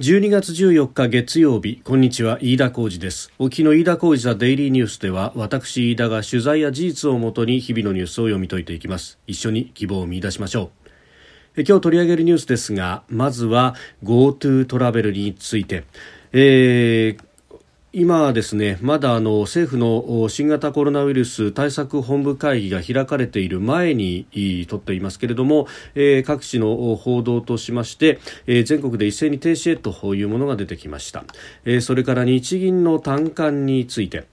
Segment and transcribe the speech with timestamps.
[0.00, 3.30] 12月14日月曜日こんにちは飯田浩二です。
[3.38, 9.18] 沖の飯田浩二ザデイリーニュースでは私飯田が取材や事実をもとに日々のニュースを読み解いていきます。
[9.26, 10.70] 一緒に希望を見出しましょ
[11.54, 11.62] う。
[11.64, 15.84] 今日取り上げるニュースですがまずは GoTo トラベルについて、
[16.32, 17.29] えー
[17.92, 24.26] 今ですね、まだあの政府の新型コロナウイルス対策本部会議が開かれている前に
[24.68, 25.66] とっていますけれども、
[25.96, 31.24] えー、各地の報道としまして、えー、全国で一斉に停止へというものが出てきました。
[31.64, 34.26] えー、それから日銀の短観について、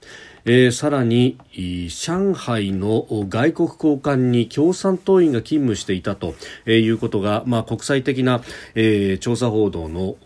[0.50, 6.34] えー、さらに上海の外国交換に共産党員が勤務していたと
[6.66, 8.40] いうことが、まあ、国際的な、
[8.74, 10.16] えー、調査報道の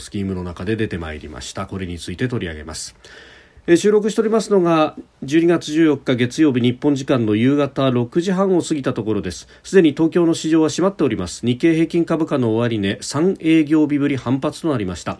[0.00, 1.66] スキームの中で出てまいりました。
[1.66, 2.96] これについて取り上げます。
[3.76, 9.46] 収録しておりますのが12月14日月曜日日本時間の夕方6時半を過ぎたところです。
[9.62, 11.46] すでに東京の市場は閉まっております。
[11.46, 15.18] 日経平均株価の終値3営業日ぶり反発となりました。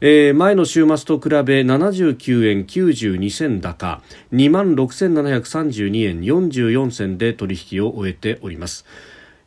[0.00, 4.00] えー、前の週末と比べ79円92銭高
[4.32, 8.84] 2万6732円44銭で取引を終えております。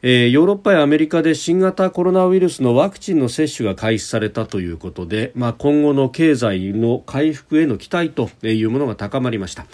[0.04, 9.68] えー、ヨーロッパやアメリカで新型コロナウイルスのワクチンの接種が開始されたということで、まあ、今後の経済の回復への期待というものが高まりました。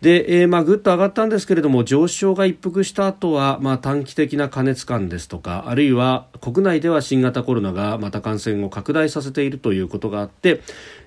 [0.00, 10.60] で、えー、まあぐっと上がったんですけれども上昇が一服した後は、まあ、短期的な過熱感ですとかあるいは国内では新型コロナがまた感染を拡大させているということがあって、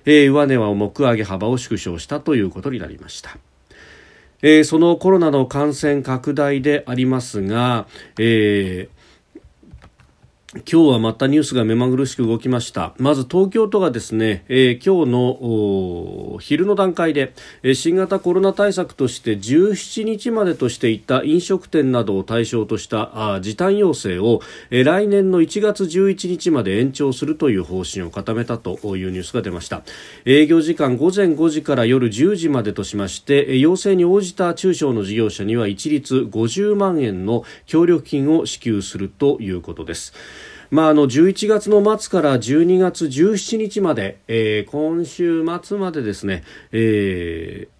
[0.04, 3.38] えー、上値は重く上げ幅を縮小したということになりました。
[4.42, 7.86] えー、そのコロナの感染拡大でありますが、
[8.18, 8.99] えー
[10.52, 12.92] 今日はまたニュースが目まぐるしく動きました。
[12.98, 29.84] まず東京都がですね、えー、今日の昼の段階で、えー、新型コロナ対策として17日までとしていた飲食店などを対象としたあ時短要請を、えー、来年の1月11日まで延長するという方針を固めたというニュースが出ました。
[30.24, 40.12] 営業時間午前5時から夜10時までとしまして、要請に応じた中小の事業者には一律50万円の協力金を支給するということです。
[40.70, 47.79] まあ、あの11月の末から12月17日まで、えー、今週末までですね、えー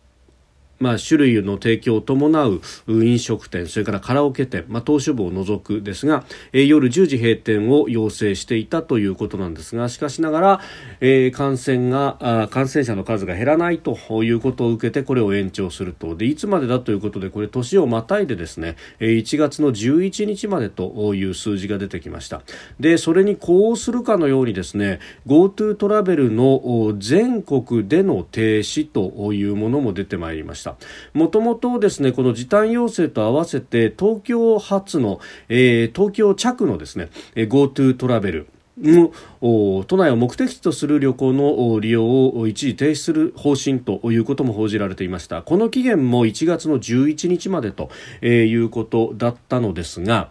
[0.81, 6.25] まあ、種類の提供を伴う飲食店、それからカラオケ店、まあ、島し部を除くですが、
[6.55, 10.61] えー、夜10時閉店を要請していたということなんですが、しかしながら、
[11.01, 16.17] えー、感染があ、感染者の数が減らないということを受けて、これを延長すると。
[16.17, 22.41] で、いつまでだということで、これ年をまたいでですね、1月の11日までという数字が出てきました。
[22.79, 30.69] で、それに呼応するかのようにですね、GoTo トラベルの全国での停止というものも出てまいりました。
[31.12, 38.47] もともとですねこの時短要請と合わせて東京発の、えー、東京着のですね GoTo トラベル
[38.82, 39.12] の
[39.84, 45.42] 都内を目的地とする旅行の利用を一時停止する方針ということも報じられていました。
[45.42, 47.91] この期限も1月の11日までと
[48.22, 50.31] いうことだったのですが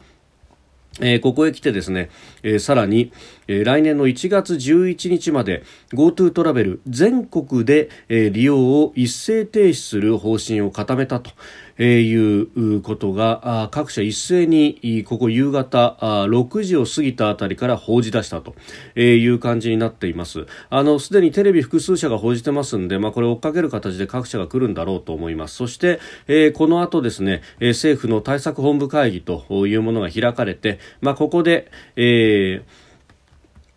[1.02, 2.10] えー、ここへ来てですね、
[2.44, 3.12] えー、さらに、
[3.48, 5.64] えー、来年の1月11日まで
[5.94, 11.32] GoTo トラベル全国で、え、利用を一斉停止する方針を固めたと。
[11.80, 18.54] えいうことが各社一斉にここ夕方6時を過ぎたあたりから報じ出したと
[19.00, 20.46] いう感じになっています。
[20.70, 25.56] あのすでにテレビ複数社が報じてますんで、まあ、これを追っかける形で各社が来るんだろうと思います。
[25.56, 32.89] そして、えー、この後ですね政府の対策本部会議というものが開かれて、まあ、ここで、えー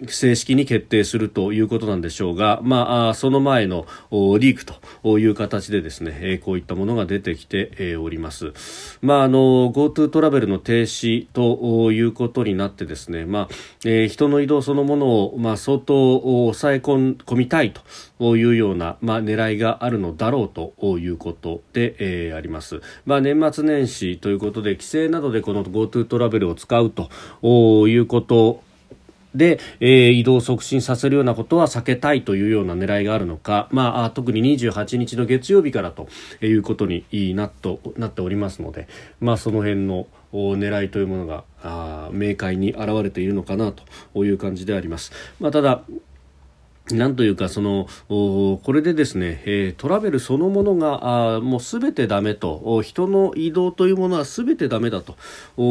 [0.08, 4.66] 正式に決定するということなんでしょうが、まあ、その前のリーク
[5.02, 8.52] という形でですね、こういったものが出てきております。
[9.00, 13.48] まあ、あの、GoTo トラベルの停止ということになってですね、まあ、
[13.84, 17.72] えー、人の移動そのものを、まあ、相当抑え込みたい
[18.18, 22.80] というような、まあ、狙いがあるのだろうということで、えー、あります。
[23.06, 28.62] まあ、年末年始ということで、規制などでこの GoTo トラベルを使うということ
[29.34, 36.08] で、えー、移動促進させるようなことは避けたいというような狙いがあるのか、まあ、特に28日の月曜日からと
[36.40, 37.04] いうことに
[37.34, 38.88] なっとなっておりますので、
[39.20, 43.72] まあ、その辺の狙いというものがあ明快に現れているのかな
[44.14, 45.12] という感じであります。
[45.40, 45.82] まあ、ただ
[46.90, 55.16] なんというかそのこれでですね、えー、トラベルそのものがあもうすべてダメと人の移動というものはすべてダメだと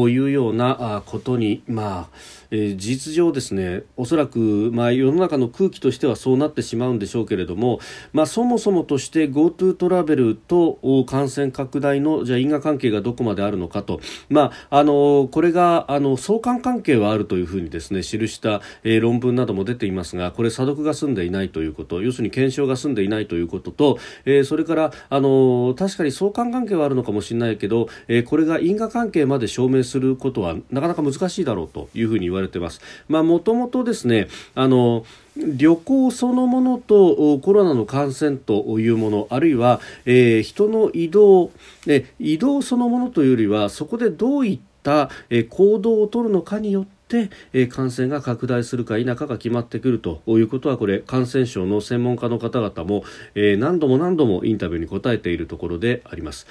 [0.09, 7.80] いうようなことにまあえー、事実上ですねおそらく、まあ、世の中の空気としてはそうなってしまうんでしょうけれども、
[8.13, 14.00] まあ、そもそもとして GoTo トラベルと感染拡大のじゃ因果関係がどこまであるのかと、
[14.30, 32.81] まあ、あのこれがあの相関関係はあるというふうにですね記した、えー、論文なども出ていますがこれ査読が済んでいないということ要するに検証が済んでいないということと、えー、それからあの確かに相関関係はあるのかもしれないけど、えー、これが因果関係まで証明することはなかなか難しいだろうというふうに言われわれてます。
[33.07, 35.05] まあ、もともとですねあの
[35.35, 41.51] 旅行そのものとコロナの感染というものあるいは、えー、人の移動、
[41.85, 53.03] ね、移動そのものというよりはそこでどういった、え、行動をとるのかによってえ感染が拡大するか否かが決まってくるということはこれ感染症の専門家の方々も、
[53.35, 56.47] え何度も何度もインタビューに答えているところであります。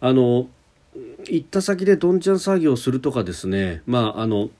[0.00, 0.46] あの
[1.24, 4.50] 行った先でどんちゃん作業するとかですね、まああの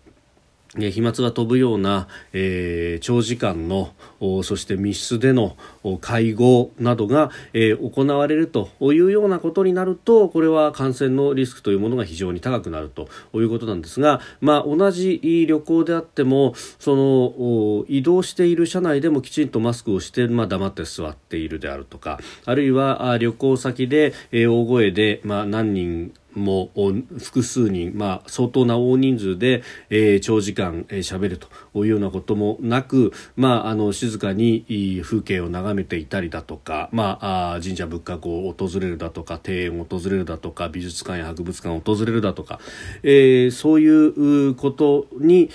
[0.76, 3.94] 飛沫が飛ぶような、えー、長時間の
[4.42, 5.56] そして密室での
[6.00, 26.70] 会合などが、えー、行われるというようなことになるとこれは感染のリスクというものが非常に高くなるということなんですが、まあ、同じ旅行であってもその移動している車内でもきちんとマスクをして、まあ、黙って座っているであるとかあるいは旅行先で、えー、大声で、まあ、何人も
[27.18, 42.60] 複数人、まあ、相当な大人数で、えー、長時間喋、えー、るというようなこともなく、まあ、あの静かに風景を眺めていたりだとか、まあ、あ神社仏閣を訪れるだとか庭園を訪れるだとか美術館や博物館を訪れるだとか、
[43.02, 45.50] えー、そういうことに、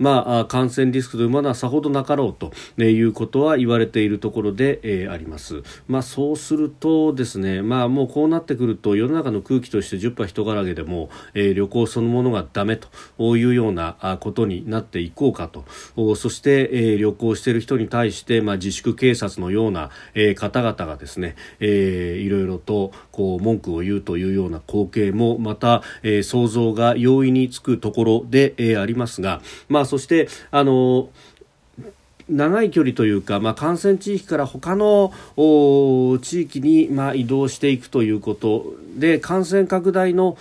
[0.00, 2.52] まあ、感染リスクというものはさほどなかろうと
[2.82, 5.62] いうことは言われているところで、えー、あります。
[5.86, 15.64] まあ、そうするとですね、まあ、もうこうなってくると世の中の空気として10波人からげでも、えー、旅行そのものがダメというようなことになっていこうかと
[16.16, 31.10] そして、えー、旅行している人に対して、まあ、自粛警察のような、えー、方々がですね、えー、いろいろとこう文句を言うというような光景もまた、えー、想像が容易につくところで、えー、ありますが、まあそしてあの
[32.30, 35.12] 長い距離というか、まあ、感染地域から他の
[36.22, 40.38] 地域に、まあ、移動していくということで感染拡大の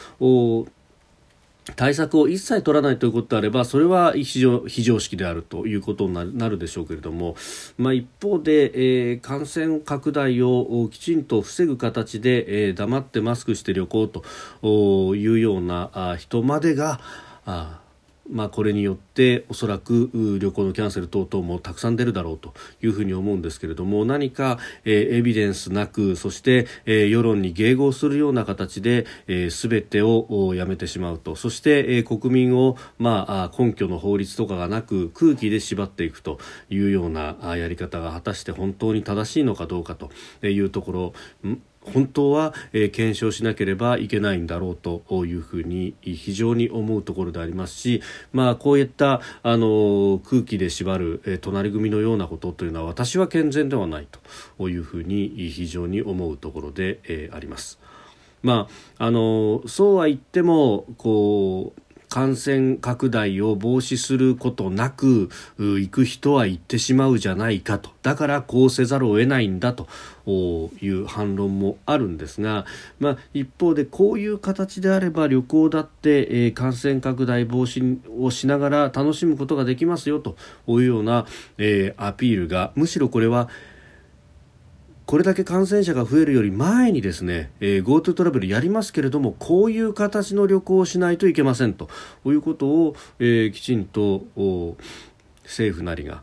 [1.76, 7.36] 対策を一切取らないということであればそれは非常非常識であるということになるでしょうけれども、
[7.78, 17.00] まあ、一方で、えー、感染拡大をきちんと防ぐ形で、えー、黙ってマスクして旅行というような人までが
[17.46, 17.82] あ
[18.30, 20.10] まあ、これによっておそらく
[20.40, 31.36] 旅行のキャンセル等々もたくさん出るだろうというふうに思うんですけれども何か、えー、エビデンスなくそして、えー、世論に迎合するような形で、えー、全てをやめてしまうと。
[31.36, 36.40] そして、えー、国民を、まあ、根拠の法律とかがなく空気で縛っていくと
[36.70, 40.12] いうようなやり方が果たして本当に正しいのかどうかと
[40.46, 40.92] いうとこ
[41.44, 41.60] ろ。
[41.82, 48.02] 本当は、え、検証しなければいけないんだろうというふうに非常に思うところでありますし、
[48.34, 54.08] まあ、こういったあの空気で縛る、え、隣組のようなことというのは私は健全ではない
[54.58, 57.80] というふうに非常に思うところで、え、あります。
[58.42, 58.68] ま
[58.98, 67.92] あ、あのそうは言ってもこう感染拡大を防止することなく行く人は行ってしまうじゃないかと。
[68.02, 69.88] だからこうせざるを得ないんだと
[70.28, 72.66] いう反論もあるんですが、
[73.00, 80.36] まあ、一方でこういう形であれば旅行だって、えー、感染拡大防止をしながら楽しむことができますよと
[80.68, 81.26] いうような、
[81.58, 83.50] えー、アピールがむしろこれは
[85.10, 91.90] これだけ感染者が増えるより前にですね、えー、GoTo トラベルやりますけれどもこういう形の旅行をしないといけませんと
[92.28, 94.28] いうことを、えー、きちんと
[95.46, 96.22] 政府なりが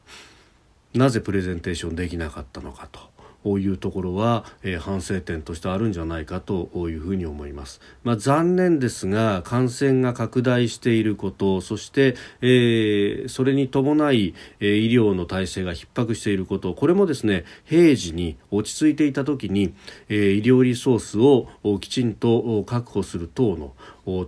[0.94, 3.15] なぜプレゼンテーションできなかったのかと。
[3.58, 7.80] いうところは、えー、反省点としてあるんじゃないかというふうに思います。
[8.02, 19.74] まあ、残念ですが感染が拡大していることそして、えー、それに伴い、えー、医療の体制が逼迫していることこれもですね平時に落ち着いていた時に、
[20.08, 21.48] えー、医療リソースを
[21.78, 23.72] きちんと確保する等の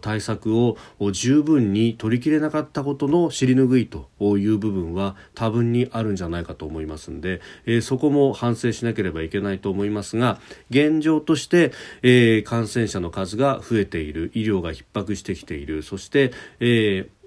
[0.00, 0.76] 対策を
[1.12, 4.08] 十分に取りきれなかったことの尻拭いと
[4.38, 17.18] いう部分は多分にあるんじゃないかと思いますので、えー、そこも反省しなければいけないと思いますが現状として、えー、感染者の数が増えている医療が逼迫してきているそして、えー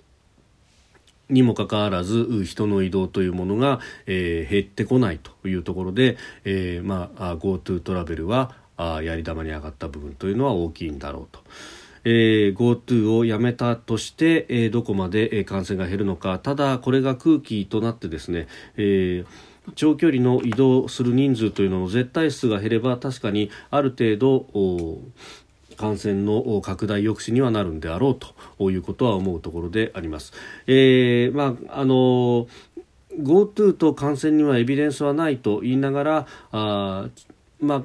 [1.31, 11.39] にもかかわらず人の移動というものが、えー、減ってこないというところで、えーまあ、GoTo トラベルはあやり玉に上がった部分というのは大きいんだろうと。
[12.03, 24.47] えー、GoTo をやめたとして、えー、どこまで感染が減るのかただこれが空気となってですね、えー長距離の移動する人数というのの絶対数が減れば確かにある程度
[25.77, 28.15] 感染の拡大抑止にはなるんであろう
[28.57, 30.33] ということは思うところであります。
[30.67, 32.47] えー、まああの
[33.19, 37.07] GoTo と感染にはエビデンスはないと言いながらあ
[37.59, 37.83] まあ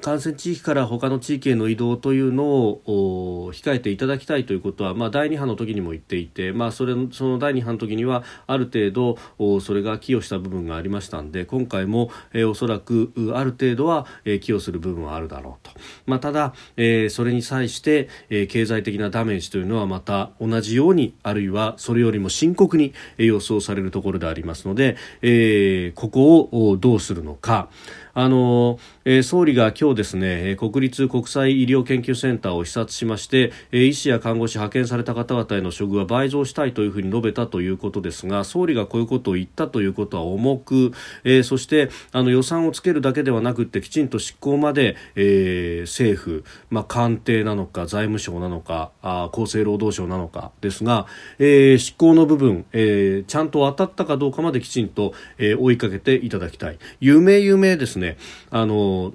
[0.00, 9.18] 感染地域から他の地域への移動というのを控えていただきたいということは、まあ、第2波の時にも言っていて、まあ、それその第2波の時にはある程度
[9.60, 15.72] それが寄与した部分がありましたので今回も、えー、おそらくある程度は、えー、寄与する部分はあるだろうと、
[16.06, 27.68] まあ、ただ、えー、それに際して、えー、経済的なダメージというのはまた同じようにあるいはそれよりも深刻に予想されるところでありますので、えー、ここをどうするのか。
[28.18, 40.90] あの、えー、総理が今日ですね国立国際医療研究センターを視察しまして、えー、医師や看護師派遣された方々への処遇は倍増したいというふうに述べたということですが総理がこういうことを言ったということは重く、
[41.22, 51.06] えー、そしてあの予算をつけるだけではなくてきちんと執行まで、えー、政府、まあ、官邸なのか財務省なのかあ厚生労働省なのかですが、
[51.38, 56.80] えー、執行の部分、えー、ちゃんと当たったかどうかまできちんと、えー、追いかけていただきたい。
[56.98, 58.16] 有名有名ですねね
[58.50, 59.12] あの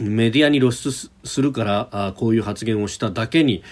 [0.00, 3.62] メディアに露出するからこういう発言をしただけに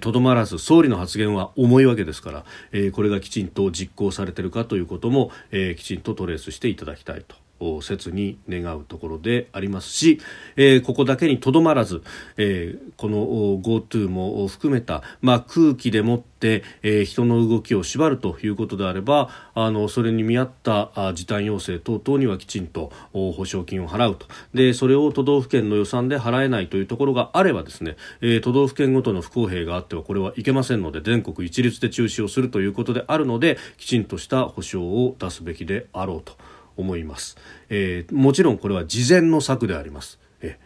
[0.00, 7.36] とど、えー、まらず総理の発言は重いわけですから、えー、これがきちんと実行されているかということも、えー、きちんとトレースしていただきたいと。
[7.82, 10.20] 切に願うところでありますし、
[10.56, 12.02] えー、ここだけにとどまらず、
[12.36, 13.18] えー、この
[13.60, 36.36] GoTo も含めた、まあ、空気でもって、えー、人の動きを縛るということであればあのそれに見合った時短要請等々にはきちんと保証金を払うとでそれを都道府県の予算で払えないというところがあればですね、え、都道府県ごとの不公平があってはこれはいけませんので全国一律で中止をするということであるのできちんとした保証を出すべきであろうと。
[36.78, 37.36] 思います、
[37.68, 40.58] えー、もちろんこれは事前の策でありますえ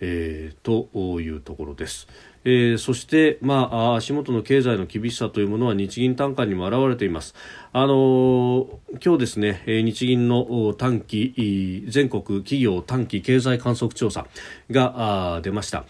[0.00, 2.06] えー、というところです。
[2.44, 7.34] えー、そして、まあ、足元の経済の厳しさというものは日銀単価にも表れています。
[7.72, 8.66] あのー、
[9.02, 14.26] 今日ですね、日銀の短期全国企業短期経済観測調査
[14.70, 15.86] が出ました。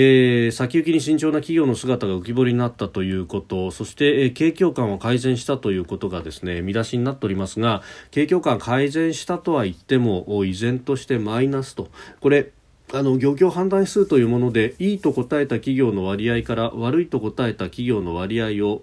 [0.00, 11.88] えー、先行きに慎重な企業の姿が浮き彫りになったということそして、えー、景況感を改善したということがですね見出しになっておりますが景況感改善したとは言っても依然としてマイナスと。
[12.20, 12.52] これ
[12.94, 18.82] あの漁業判断指数というものでいいと答えた企業の割合から悪いと答えた企業の割合を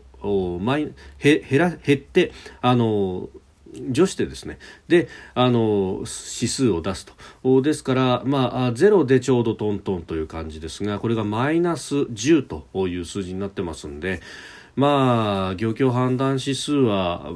[1.20, 3.30] へ減ら減ってあの
[3.92, 7.06] 除してですねであの指数を出す
[7.44, 14.22] とですからまあゼロでちょうどトントンという感じですがこれがマイナス10という数字になってますんで
[14.76, 17.32] まあ漁協判断指数は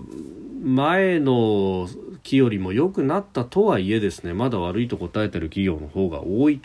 [0.62, 1.88] 前の
[2.24, 6.60] 期よりも良くなったとはいえですねまだ悪いと答えている企業の方が多い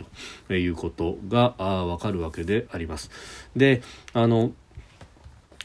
[0.48, 3.10] ということがわかるわけであります。
[3.54, 4.52] であの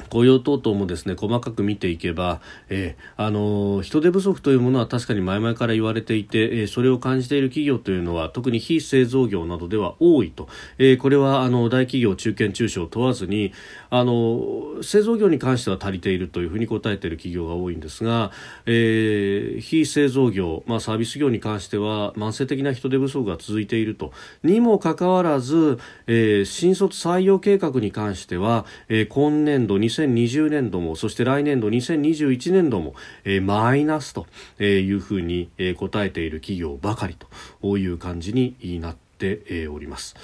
[0.09, 10.47] 雇用等々もですね細かく見ていけば、えー、あの人手不足というものは確かに前々から言われていて、えー、それを感じている企業というのは特に非製造業などでは多いと、
[10.77, 13.53] えー、これはあの大企業中堅中小問わずに
[13.89, 18.31] あの製造業に関しては足りているというふうに答えている企業が多いんですが、
[18.65, 24.11] えー、非製造業、まあ、サービス業に関しては慢性的な人手不足が続いていると。
[24.43, 34.27] にもかかわらず、えー、新卒採用計画に関しては、えー、今年度2020年度もそして来年度2021年度も、えー、マイナスと
[34.61, 37.17] いうふうに、えー、答えている企業ばかり
[37.61, 40.15] という感じになっております。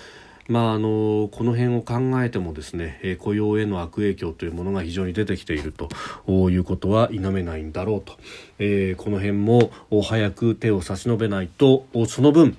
[0.48, 5.90] まあ、あのこの辺を考えてもですね、え雇用への悪影響というものが非常に出てきていると
[6.52, 8.14] いうことは否めないんだろうと、
[8.60, 9.72] えー、この辺も
[10.04, 12.56] 早く手を差し伸べないとその分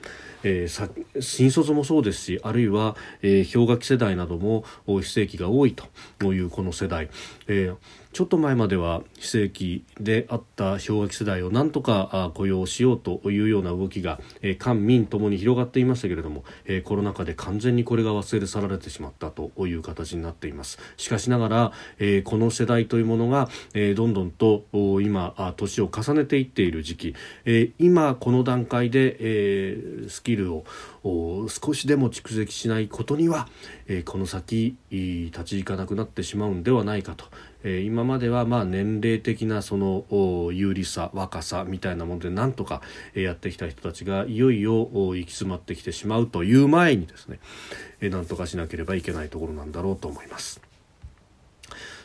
[0.48, 5.74] えー、新卒もそうですしあるいは、えー、氷河期世代なども非正規が多い
[6.18, 7.10] というこの世代、
[7.48, 7.76] えー
[8.16, 14.18] ちょっと前までは非正規であった氷河期世代をなんとか雇用しようというような動きが、
[14.58, 16.42] 官民ともに広がっていましたけれども、
[16.84, 20.78] コロナ禍で完全にこれが忘れ去られてしまったという形になっています。
[20.96, 21.72] しかしながら、
[22.24, 23.50] この世代というものが、
[23.94, 27.14] どんどんと今年を重ねていっている時期、
[27.78, 30.64] 今この段階で、スキルを
[31.50, 33.46] 少しでも蓄積しないことには、
[34.06, 37.26] この先立ち行かなくなってしまうんではないかと。
[37.68, 40.04] え、今まではまあ年齢的なその
[40.52, 42.80] 有利さ若さみたいなものでなんとか
[43.14, 47.40] やってきた人たちがいよいよ行き詰まってきてしまうという前にですね、
[48.00, 50.65] えー、なんとかしなければいけないところなんだろうと思います。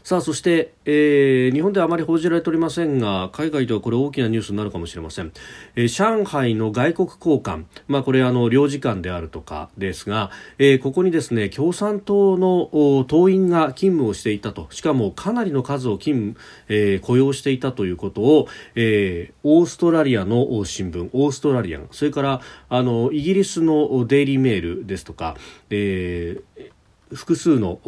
[0.03, 5.31] さあそして、えー、日本ではあまり報じられておりませんが海外ではこれ大きなニュースになるかもしれません、
[5.75, 14.67] えー、上海の外国交換、まあ、これあの領事館であるとかですが、えー、ここにですね共産党の党員が勤務をしていたと。
[14.71, 21.87] しかもかなりの数を勤務、えー、雇用していたということを、えー、オーストラリアの新聞オーストラリアン。
[21.91, 25.35] それからあのイギリスのデイリーメールですとか、
[25.69, 26.71] えー
[27.13, 27.79] 複数の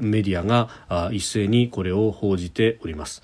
[0.00, 3.22] メディアが一斉にこれを報じております。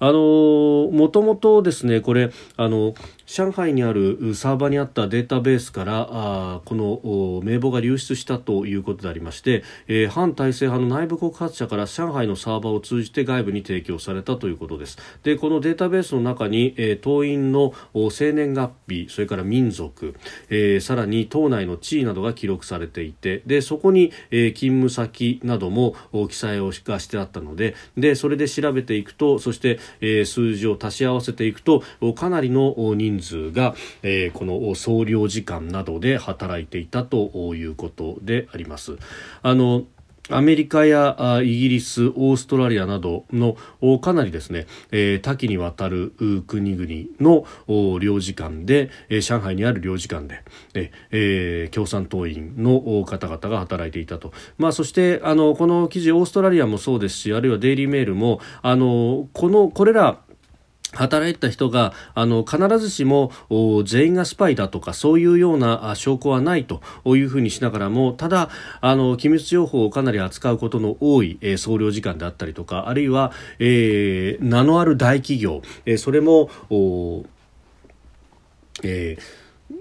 [0.00, 2.94] あのもともとですねこれあの
[3.26, 14.98] 上海にあるサーバーにあったデータベースからあこの名簿が流出したということでありまして、えー、反体制派の内部告発者から上海のサーバーを通じて外部に提供されたということです。
[15.24, 17.74] でこのデータベースの中に、えー、党員の
[18.10, 20.14] 生年月日それから民族、
[20.48, 25.94] えー、さらに党内の地位などが記録されていてでそこに、え、勤務先なども
[26.28, 31.82] 記載をがしてあったのででそれで調べていくとそして、えー、数字を足し合わせていくと
[32.14, 38.98] かなりの人数が、えー、この総領事館などで働いていたということであります。
[39.42, 39.84] あの
[40.30, 43.56] アメリカやイギリス、オーストラリアなどの
[43.98, 46.12] かなりですね、えー、多岐にわたる
[46.46, 47.46] 国々の
[47.98, 54.32] 領事館で、えー、上海にある領事館で、えー、共産党員の方々が働いていたと。
[54.58, 60.20] まあ、そしてあのこの記事オーストラリアもそうですし、あるいはデイリーメールもあのこのこれら
[60.94, 63.32] 働いた人があの必ずしも
[63.84, 68.48] 全員がスパイだとかそういうような証拠はないというふうにしながらもただ
[68.80, 77.24] あの機密情報をかなり扱うことの多い、えー、総領事館であったりとかあるいは、えー、名のある大企業、えー、それもお
[78.84, 79.18] え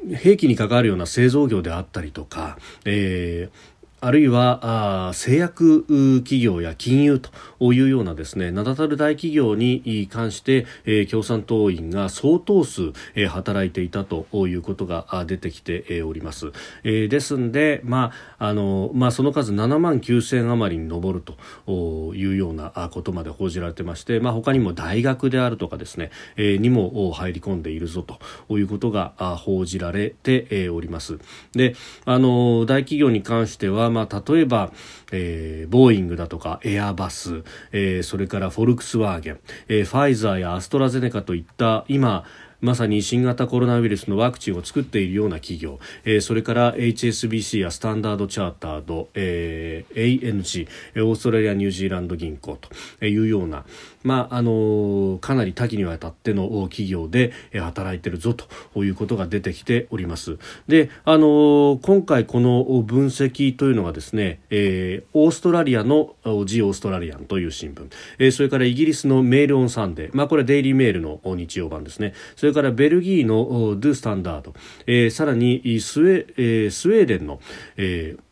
[0.09, 5.81] ー、兵器に関わるような製造業であったりとか、えーあるいは製薬
[6.19, 16.51] 企業や金融というようなですね名だたる大企業に関して、えー、共産党員が相当数、えー、働いていたということが出てきております。
[16.83, 21.23] えー、ですんで、まああのまあ、その数7万9000余りに上る
[21.65, 28.19] というようなことまで報じられてまして、まあ、他にも大学であるとかですね、えー、にも入り込んでいるぞと
[28.59, 31.17] いうことが報じられております。
[31.53, 34.71] であの大企業に関してはまあ、例えば、
[35.11, 42.25] えー、ボーイングだとかエアバス、えー、それからフォルクスワーゲン、えー、ファイザーやアストラゼネカといった今
[42.59, 50.67] まさに新型コロナウイルスのワクチンを作っているような企業、えー、それから HSBC やスタンダードチャータード、えー、ANG
[51.05, 52.57] オーストラリア・ニュージーランド銀行
[52.99, 53.65] というような、
[54.03, 60.37] まああのかなり多岐にわたっての企業で働いているぞということが出てきております。
[60.67, 66.15] で、あの今回この分析というのがですね、えー、オーストラリアの
[66.45, 67.87] ジ・オーストラリアンという新聞、
[68.19, 72.13] えー、それからイギリスのメール・オン・サンデー、まあ、これはデイリーメールの日曜版ですね。
[72.35, 74.53] それからベルギーのドゥ・スタンダード、
[74.85, 77.39] えー、さらにスウェ,、えー、スウェーデンの、
[77.77, 78.27] えー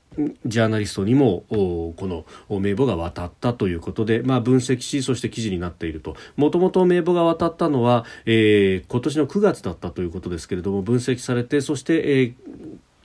[0.45, 1.93] ジャーナリストにもこ
[2.49, 12.33] の名簿が渡ったということで、まあ、分析しそして記事になっているともともと名簿が渡ったのは、えー、今年の9月だったということですけれども分析されてそして、えー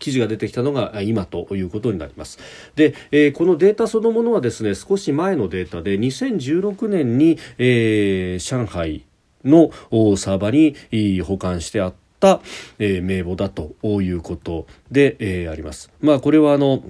[0.00, 2.38] 記事が出てきたのが今ということになります。
[2.74, 9.04] で、えー、このデータそのものはですね、少し前のデータで2016年に、えー、上海
[9.44, 9.70] の
[10.16, 12.40] サーバーに保管してあった、
[12.78, 15.90] え、名簿だということで、え、あります。
[16.00, 16.82] まあこれはあの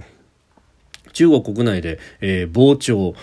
[1.12, 3.14] 中国国内で、えー、傍聴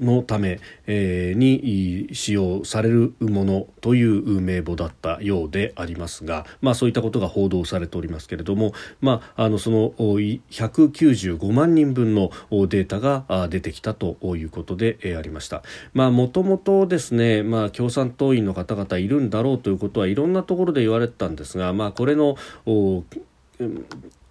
[0.00, 15.62] のため、えー、に使用されるものという名簿だったようでありますが、まあ、そういったことが報道されておりますけれども、まあ、あのその195万人分のデータが出てきたということで、ありました。
[15.94, 17.42] もともとですね、
[17.72, 22.36] 共産党員の方々いるんだろうということはいろんなところで言われてたんですが、まあ、これの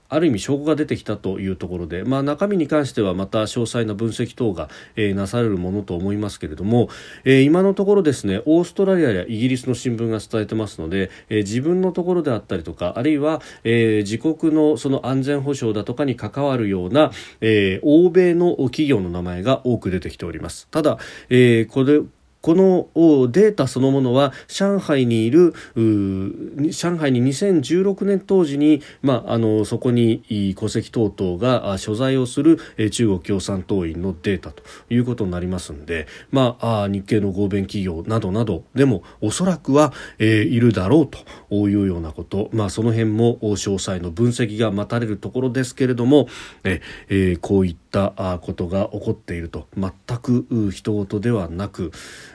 [0.10, 6.90] ある意味証拠が出てきたというところで、まあ、中身に関してはまた詳細な分析等が、えー、なされるものと思いますけれども、
[7.24, 20.68] えー、今のところですねオーストラリアやイギリスの新聞が伝えてますので、えー、自分のところであったりとかあるいは、え、自国のその安全保障だとかに関わるような、え、欧米の企業の名前が多く出てきております。
[20.70, 20.98] ただ、
[21.30, 22.02] え、これ
[22.48, 22.88] この
[23.30, 32.58] データそのものは上海にいる上海に2016年当時に、まあ、あのそこに戸籍等々が所在をする
[32.92, 41.08] 中国共産党員のデータということになりますんで、まあ、日系の合弁企業などなどでもおそらくは、えー、いるだろう
[41.50, 46.30] というようなこと、まあ、その辺も詳細の分析が待たれるところですけれども、
[46.64, 51.92] えー、こういったったことが起こっていると全く人事ではなく、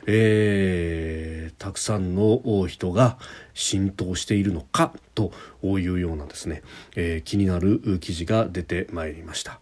[0.07, 3.19] えー、たくさんの人が
[3.55, 6.63] 浸透しているのかというようなですね、
[6.97, 9.61] えー、気になる記事が出てまいりました。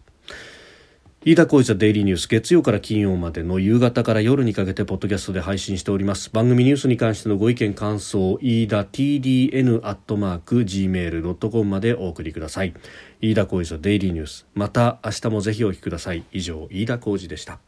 [1.23, 6.31] 飯田浩司ザデイリーニュース月曜から金曜までの夕方から夜にかけてポッドキャストで配信しております。
[6.33, 12.73] 番組ニュースに関してのご意見感想飯田 TDN アットマーク Gmail.com までお送りください。
[13.21, 14.47] 飯田浩司ザデイリーニュース。
[14.55, 16.23] また明日もぜひお聞きください。
[16.31, 17.59] 以上飯田浩司でした。